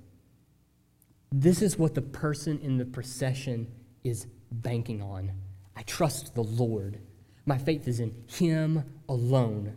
[1.31, 3.67] This is what the person in the procession
[4.03, 5.31] is banking on.
[5.75, 6.99] I trust the Lord.
[7.45, 9.75] My faith is in him alone.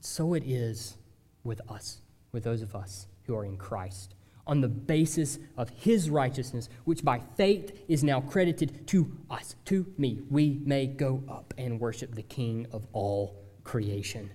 [0.00, 0.96] So it is
[1.42, 2.02] with us
[2.32, 4.14] with those of us who are in Christ
[4.46, 9.86] on the basis of his righteousness, which by faith is now credited to us, to
[9.96, 10.20] me.
[10.30, 14.30] We may go up and worship the King of all creation.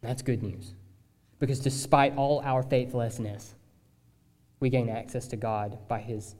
[0.00, 0.74] That's good news.
[1.38, 3.54] Because despite all our faithlessness,
[4.60, 6.34] we gain access to God by his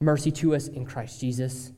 [0.00, 1.72] mercy to us in Christ Jesus.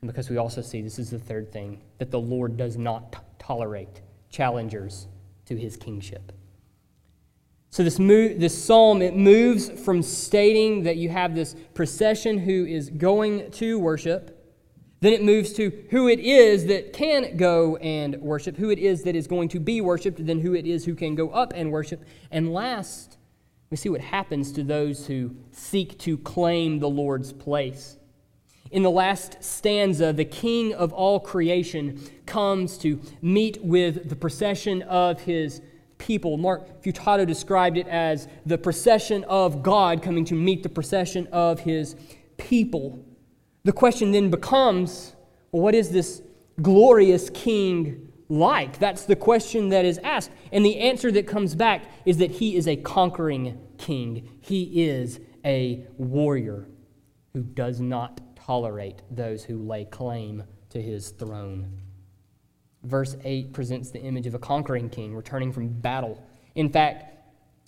[0.00, 3.16] And because we also see, this is the third thing, that the Lord does not
[3.38, 5.06] tolerate challengers
[5.46, 6.32] to his kingship.
[7.72, 12.66] So this, move, this psalm, it moves from stating that you have this procession who
[12.66, 14.38] is going to worship,
[15.00, 19.04] then it moves to who it is that can go and worship, who it is
[19.04, 21.72] that is going to be worshiped, then who it is who can go up and
[21.72, 22.04] worship.
[22.30, 23.16] And last,
[23.70, 27.96] we see what happens to those who seek to claim the Lord's place.
[28.70, 34.82] In the last stanza, the king of all creation comes to meet with the procession
[34.82, 35.62] of his
[36.02, 36.36] people.
[36.36, 41.60] Mark Futato described it as the procession of God coming to meet the procession of
[41.60, 41.94] his
[42.36, 43.04] people.
[43.64, 45.14] The question then becomes
[45.52, 46.22] well, what is this
[46.60, 48.78] glorious king like?
[48.78, 50.30] That's the question that is asked.
[50.50, 55.20] And the answer that comes back is that he is a conquering king, he is
[55.44, 56.66] a warrior
[57.32, 61.80] who does not tolerate those who lay claim to his throne.
[62.84, 66.22] Verse 8 presents the image of a conquering king returning from battle.
[66.54, 67.12] In fact,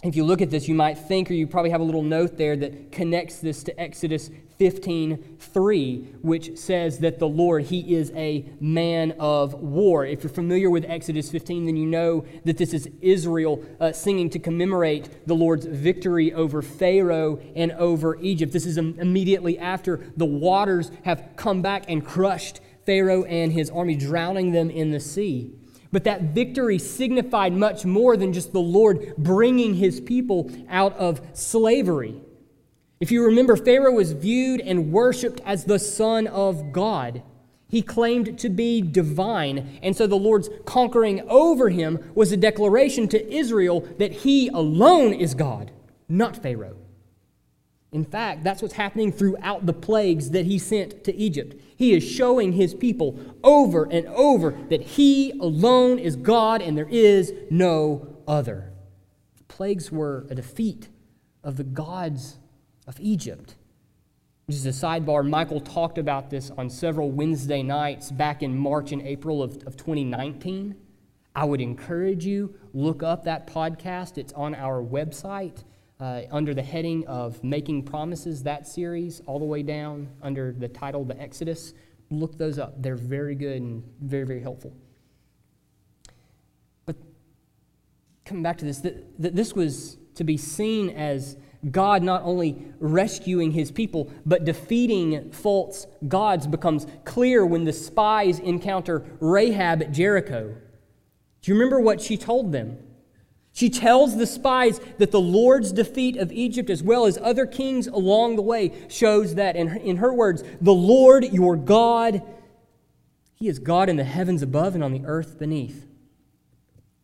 [0.04, 2.36] if you look at this, you might think, or you probably have a little note
[2.36, 8.12] there that connects this to Exodus 15 3, which says that the Lord, He is
[8.14, 10.04] a man of war.
[10.04, 14.28] If you're familiar with Exodus 15, then you know that this is Israel uh, singing
[14.30, 18.52] to commemorate the Lord's victory over Pharaoh and over Egypt.
[18.52, 23.96] This is immediately after the waters have come back and crushed Pharaoh and his army,
[23.96, 25.54] drowning them in the sea.
[25.92, 31.20] But that victory signified much more than just the Lord bringing his people out of
[31.34, 32.20] slavery.
[33.00, 37.22] If you remember, Pharaoh was viewed and worshiped as the Son of God.
[37.68, 43.08] He claimed to be divine, and so the Lord's conquering over him was a declaration
[43.08, 45.70] to Israel that he alone is God,
[46.08, 46.76] not Pharaoh.
[47.94, 51.54] In fact, that's what's happening throughout the plagues that he sent to Egypt.
[51.76, 56.88] He is showing his people over and over that he alone is God and there
[56.90, 58.72] is no other.
[59.36, 60.88] The plagues were a defeat
[61.44, 62.38] of the gods
[62.88, 63.54] of Egypt.
[64.50, 69.02] Just a sidebar, Michael talked about this on several Wednesday nights back in March and
[69.02, 70.74] April of, of 2019.
[71.36, 74.18] I would encourage you, look up that podcast.
[74.18, 75.62] It's on our website
[76.00, 80.68] uh, under the heading of Making Promises, that series, all the way down under the
[80.68, 81.74] title The Exodus.
[82.10, 82.82] Look those up.
[82.82, 84.74] They're very good and very, very helpful.
[86.86, 86.96] But
[88.24, 91.36] coming back to this, that, that this was to be seen as
[91.70, 98.38] God not only rescuing his people, but defeating false gods becomes clear when the spies
[98.38, 100.54] encounter Rahab at Jericho.
[101.40, 102.78] Do you remember what she told them?
[103.54, 107.86] She tells the spies that the Lord's defeat of Egypt, as well as other kings
[107.86, 112.20] along the way, shows that, in her, in her words, the Lord your God,
[113.36, 115.86] He is God in the heavens above and on the earth beneath.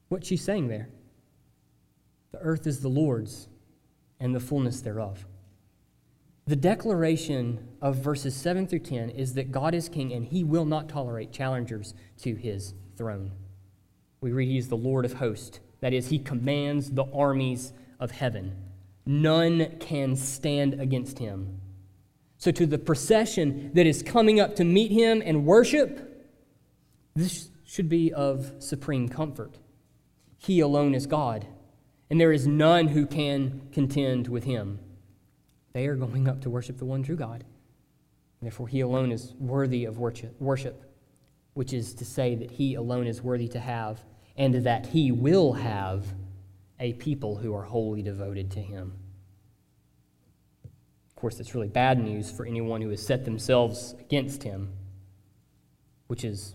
[0.08, 0.88] What's she saying there?
[2.32, 3.46] The earth is the Lord's
[4.18, 5.24] and the fullness thereof.
[6.48, 10.64] The declaration of verses 7 through 10 is that God is king and he will
[10.64, 13.30] not tolerate challengers to his throne.
[14.20, 18.10] We read he is the Lord of hosts that is, he commands the armies of
[18.10, 18.56] heaven.
[19.06, 21.60] None can stand against him.
[22.38, 26.26] So, to the procession that is coming up to meet him and worship,
[27.14, 29.58] this should be of supreme comfort.
[30.38, 31.46] He alone is God,
[32.08, 34.78] and there is none who can contend with him.
[35.72, 37.44] They are going up to worship the one true God.
[38.40, 40.82] Therefore, he alone is worthy of worship,
[41.52, 44.02] which is to say that he alone is worthy to have
[44.40, 46.06] and that he will have
[46.78, 48.94] a people who are wholly devoted to him.
[50.64, 54.72] Of course, that's really bad news for anyone who has set themselves against him,
[56.06, 56.54] which is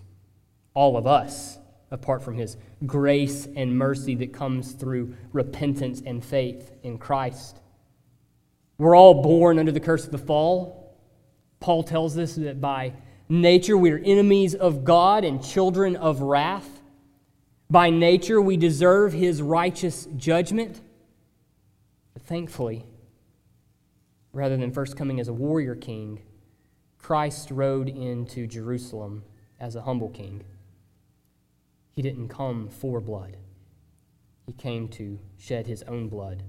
[0.74, 1.60] all of us,
[1.92, 2.58] apart from his
[2.88, 7.60] grace and mercy that comes through repentance and faith in Christ.
[8.80, 10.98] We're all born under the curse of the fall.
[11.60, 12.94] Paul tells us that by
[13.30, 16.75] nature we are enemies of God and children of wrath.
[17.70, 20.82] By nature, we deserve his righteous judgment.
[22.14, 22.86] But thankfully,
[24.34, 26.22] rather than first coming as a warrior king,
[26.98, 29.24] Christ rode into Jerusalem
[29.60, 30.44] as a humble king.
[31.92, 33.38] He didn't come for blood,
[34.46, 36.44] he came to shed his own blood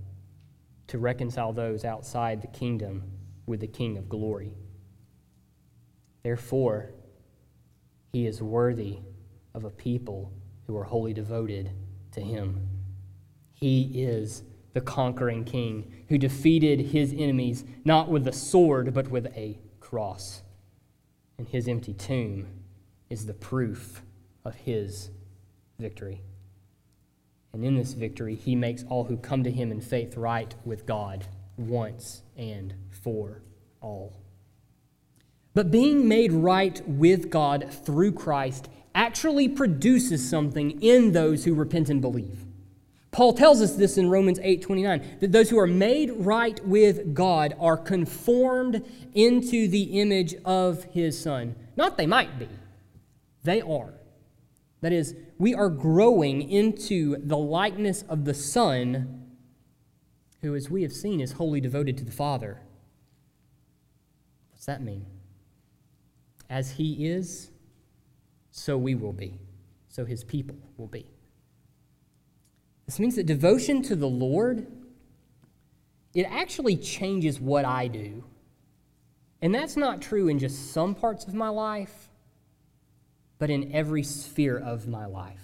[0.88, 3.02] to reconcile those outside the kingdom
[3.46, 4.54] with the King of glory.
[6.22, 6.90] Therefore,
[8.12, 8.98] he is worthy
[9.54, 10.32] of a people
[10.66, 11.70] who are wholly devoted
[12.12, 12.68] to him.
[13.52, 14.42] He is
[14.74, 20.42] the conquering king who defeated his enemies not with a sword, but with a cross.
[21.38, 22.48] And his empty tomb
[23.08, 24.02] is the proof
[24.44, 25.10] of his
[25.78, 26.22] victory.
[27.52, 30.84] And in this victory, he makes all who come to him in faith right with
[30.84, 33.42] God once and for
[33.80, 34.20] all.
[35.54, 41.90] But being made right with God through Christ actually produces something in those who repent
[41.90, 42.44] and believe.
[43.12, 47.14] Paul tells us this in Romans 8 29, that those who are made right with
[47.14, 48.84] God are conformed
[49.14, 51.54] into the image of his Son.
[51.76, 52.48] Not they might be,
[53.44, 53.94] they are.
[54.80, 59.32] That is, we are growing into the likeness of the Son,
[60.42, 62.60] who, as we have seen, is wholly devoted to the Father.
[64.52, 65.06] What's that mean?
[66.50, 67.50] As he is,
[68.56, 69.38] so we will be,
[69.90, 71.04] so his people will be.
[72.86, 74.66] This means that devotion to the Lord,
[76.14, 78.24] it actually changes what I do.
[79.42, 82.08] And that's not true in just some parts of my life,
[83.38, 85.42] but in every sphere of my life.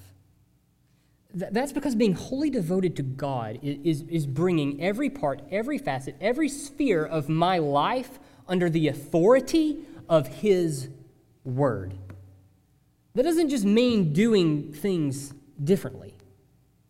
[1.34, 6.48] that's because being wholly devoted to God is, is bringing every part, every facet, every
[6.48, 10.88] sphere of my life under the authority of His
[11.44, 11.94] Word.
[13.14, 16.14] That doesn't just mean doing things differently,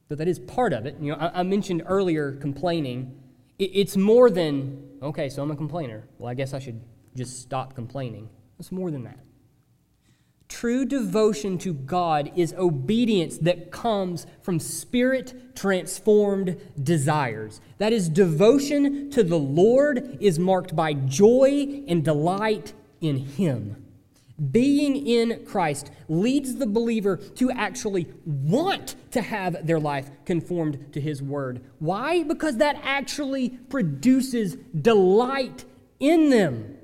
[0.09, 0.97] though that is part of it.
[1.01, 3.19] You know, I, I mentioned earlier complaining.
[3.59, 6.07] It, it's more than, okay, so I'm a complainer.
[6.19, 6.81] Well, I guess I should
[7.17, 8.29] just stop complaining.
[8.59, 9.19] It's more than that.
[10.49, 17.61] True devotion to God is obedience that comes from spirit transformed desires.
[17.79, 23.82] That is, devotion to the Lord is marked by joy and delight in Him.
[24.51, 31.01] Being in Christ leads the believer to actually want to have their life conformed to
[31.01, 31.63] His Word.
[31.79, 32.23] Why?
[32.23, 35.65] Because that actually produces delight
[36.01, 36.79] in them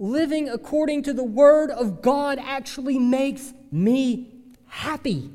[0.00, 4.32] living according to the Word of God actually makes me
[4.66, 5.30] happy.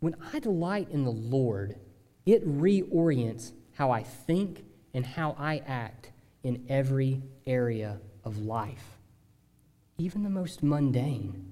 [0.00, 1.76] When I delight in the Lord,
[2.26, 6.12] it reorients how I think and how I act
[6.44, 8.97] in every area of life,
[9.98, 11.44] even the most mundane.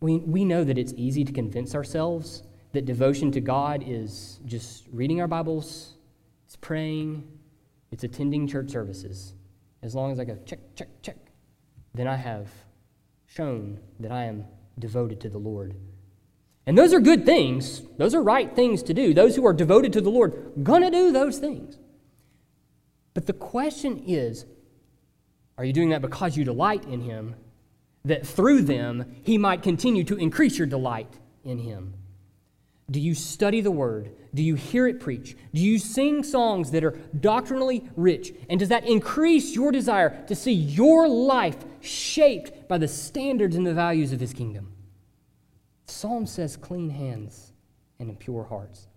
[0.00, 4.84] We, we know that it's easy to convince ourselves that devotion to God is just
[4.92, 5.94] reading our Bibles,
[6.44, 7.26] it's praying,
[7.90, 9.34] it's attending church services
[9.84, 11.16] as long as I go check, check, check,
[11.92, 12.48] then I have
[13.26, 14.44] shown that I am
[14.78, 15.76] devoted to the Lord.
[16.66, 17.82] And those are good things.
[17.98, 19.12] Those are right things to do.
[19.12, 21.78] Those who are devoted to the Lord gonna do those things.
[23.12, 24.46] But the question is,
[25.56, 27.36] are you doing that because you delight in him
[28.04, 31.12] that through them he might continue to increase your delight
[31.44, 31.94] in him?
[32.90, 34.10] Do you study the word?
[34.34, 35.36] Do you hear it preach?
[35.54, 38.34] Do you sing songs that are doctrinally rich?
[38.50, 43.66] And does that increase your desire to see your life shaped by the standards and
[43.66, 44.72] the values of his kingdom?
[45.86, 47.52] Psalm says clean hands
[47.98, 48.88] and pure hearts.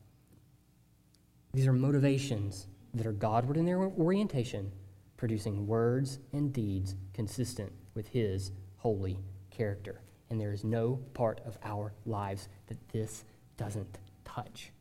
[1.53, 4.72] These are motivations that are Godward in their orientation,
[5.18, 10.01] producing words and deeds consistent with his holy character.
[10.30, 13.26] And there is no part of our lives that this
[13.57, 14.72] doesn't touch.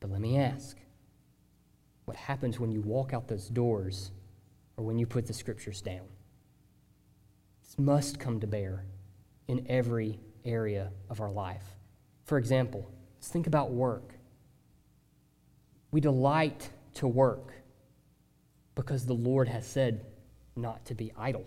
[0.00, 0.78] But let me ask
[2.04, 4.10] what happens when you walk out those doors
[4.76, 6.06] or when you put the scriptures down?
[7.62, 8.84] This must come to bear
[9.48, 11.64] in every area of our life.
[12.24, 14.14] For example, let's think about work.
[15.90, 17.52] We delight to work
[18.74, 20.04] because the Lord has said
[20.56, 21.46] not to be idle.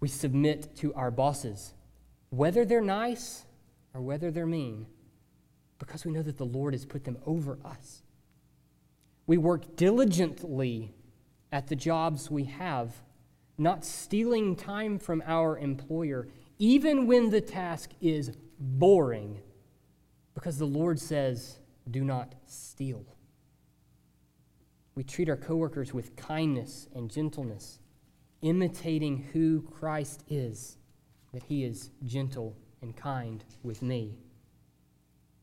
[0.00, 1.74] We submit to our bosses,
[2.30, 3.44] whether they're nice
[3.94, 4.86] or whether they're mean,
[5.78, 8.02] because we know that the Lord has put them over us.
[9.26, 10.94] We work diligently
[11.50, 12.94] at the jobs we have,
[13.58, 19.40] not stealing time from our employer, even when the task is boring,
[20.34, 21.58] because the Lord says,
[21.90, 23.04] do not steal.
[24.96, 27.80] We treat our coworkers with kindness and gentleness,
[28.40, 30.78] imitating who Christ is,
[31.34, 34.16] that he is gentle and kind with me.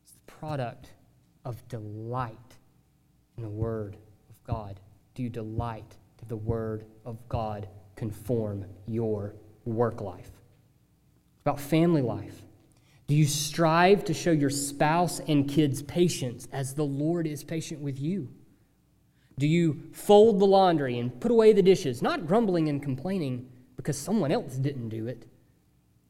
[0.02, 0.90] It's the product
[1.44, 2.56] of delight
[3.36, 3.96] in the Word
[4.28, 4.80] of God.
[5.14, 10.32] Do you delight to the Word of God conform your work life?
[11.42, 12.42] About family life.
[13.06, 17.80] Do you strive to show your spouse and kids patience as the Lord is patient
[17.80, 18.30] with you?
[19.38, 23.98] Do you fold the laundry and put away the dishes, not grumbling and complaining because
[23.98, 25.26] someone else didn't do it,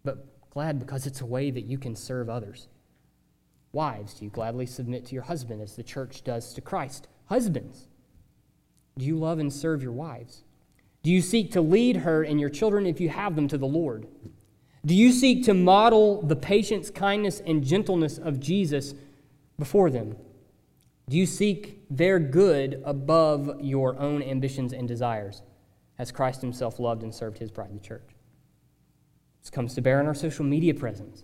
[0.05, 2.69] but glad because it's a way that you can serve others.
[3.73, 7.09] Wives, do you gladly submit to your husband as the church does to Christ?
[7.27, 7.89] Husbands,
[8.97, 10.45] do you love and serve your wives?
[11.03, 13.67] Do you seek to lead her and your children, if you have them, to the
[13.67, 14.07] Lord?
[14.87, 18.95] Do you seek to model the patience, kindness, and gentleness of Jesus
[19.59, 20.17] before them?
[21.09, 25.43] Do you seek their good above your own ambitions and desires,
[25.99, 28.09] as Christ himself loved and served his bride, the church?
[29.43, 31.23] This comes to bear on our social media presence.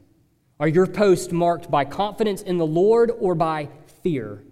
[0.61, 3.69] Are your posts marked by confidence in the Lord or by
[4.03, 4.45] fear?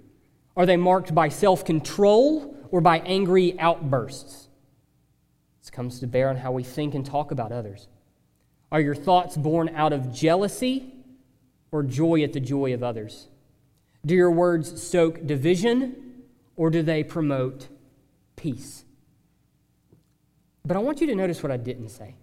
[0.57, 4.49] Are they marked by self control or by angry outbursts?
[5.61, 7.89] This comes to bear on how we think and talk about others.
[8.73, 10.95] Are your thoughts born out of jealousy
[11.71, 13.29] or joy at the joy of others?
[14.05, 16.08] Do your words stoke division
[16.59, 17.69] or do they promote
[18.37, 18.85] peace?
[20.67, 22.17] But I want you to notice what I didn't say.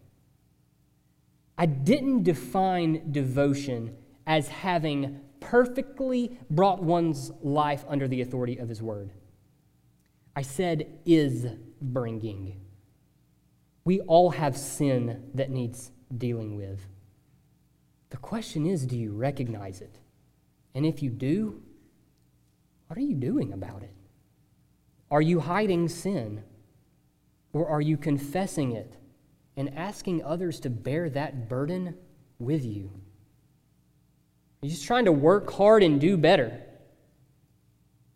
[1.57, 3.95] I didn't define devotion
[4.27, 9.11] as having perfectly brought one's life under the authority of His Word.
[10.35, 11.47] I said, is
[11.81, 12.59] bringing.
[13.85, 16.85] We all have sin that needs dealing with.
[18.09, 19.97] The question is do you recognize it?
[20.73, 21.61] And if you do,
[22.87, 23.94] what are you doing about it?
[25.11, 26.43] Are you hiding sin?
[27.53, 28.97] Or are you confessing it
[29.55, 31.95] and asking others to bear that burden
[32.39, 32.91] with you?
[34.61, 36.61] Are you just trying to work hard and do better?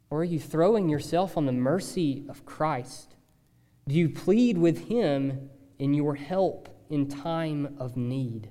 [0.10, 3.16] Or are you throwing yourself on the mercy of Christ?
[3.88, 8.50] Do you plead with Him in your help in time of need?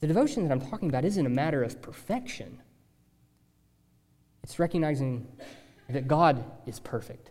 [0.00, 2.62] The devotion that I'm talking about isn't a matter of perfection,
[4.44, 5.26] it's recognizing
[5.88, 7.30] that God is perfect,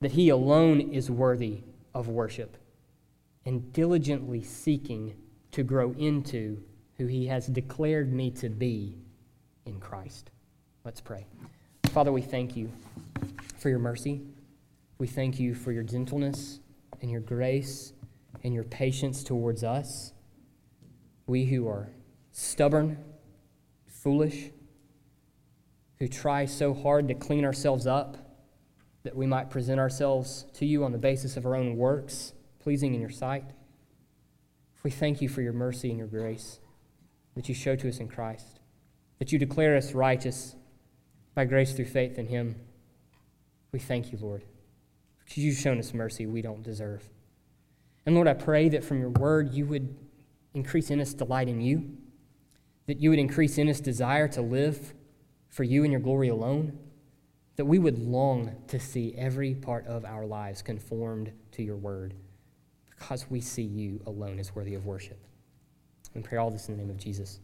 [0.00, 1.62] that He alone is worthy
[1.94, 2.56] of worship,
[3.44, 5.14] and diligently seeking
[5.52, 6.62] to grow into
[6.96, 8.98] who He has declared me to be
[9.66, 10.30] in Christ.
[10.84, 11.26] Let's pray.
[11.86, 12.70] Father, we thank you
[13.58, 14.22] for your mercy.
[14.98, 16.60] We thank you for your gentleness
[17.02, 17.92] and your grace
[18.44, 20.12] and your patience towards us.
[21.26, 21.88] We who are
[22.32, 22.98] stubborn,
[23.86, 24.50] foolish,
[26.00, 28.16] who try so hard to clean ourselves up
[29.02, 32.94] that we might present ourselves to you on the basis of our own works, pleasing
[32.94, 33.44] in your sight.
[34.82, 36.58] We thank you for your mercy and your grace
[37.36, 38.60] that you show to us in Christ,
[39.18, 40.56] that you declare us righteous
[41.34, 42.56] by grace through faith in him.
[43.72, 44.44] We thank you, Lord,
[45.18, 47.08] because you've shown us mercy we don't deserve.
[48.06, 49.94] And Lord, I pray that from your word you would
[50.54, 51.98] increase in us delight in you,
[52.86, 54.94] that you would increase in us desire to live
[55.50, 56.78] for you and your glory alone,
[57.56, 62.14] that we would long to see every part of our lives conformed to your word
[62.88, 65.18] because we see you alone as worthy of worship.
[66.14, 67.40] And pray all this in the name of Jesus.